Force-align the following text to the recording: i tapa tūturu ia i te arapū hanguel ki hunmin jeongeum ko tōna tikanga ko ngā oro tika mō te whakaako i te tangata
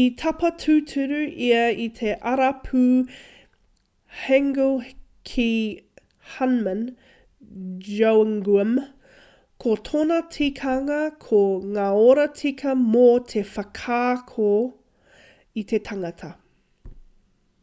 i 0.00 0.02
tapa 0.20 0.48
tūturu 0.64 1.16
ia 1.46 1.62
i 1.84 1.86
te 2.00 2.10
arapū 2.32 2.82
hanguel 4.26 4.76
ki 5.30 5.46
hunmin 6.34 6.84
jeongeum 7.88 8.70
ko 9.66 9.74
tōna 9.90 10.18
tikanga 10.36 11.00
ko 11.26 11.42
ngā 11.78 11.88
oro 12.12 12.28
tika 12.42 12.76
mō 12.84 13.04
te 13.34 13.42
whakaako 13.56 14.52
i 15.64 15.66
te 15.74 15.82
tangata 15.90 16.30